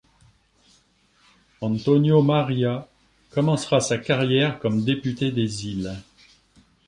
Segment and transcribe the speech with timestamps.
[1.61, 2.87] António Maria
[3.29, 5.95] commencera sa carrière comme député des îles.